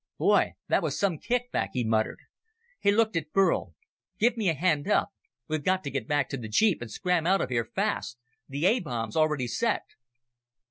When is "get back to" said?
5.91-6.37